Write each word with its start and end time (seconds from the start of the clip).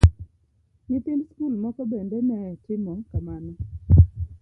Nyithind 0.89 1.23
skul 1.29 1.53
moko 1.63 1.81
bende 1.91 2.17
ne 2.27 2.37
timo 2.63 2.93
kamano. 3.09 3.51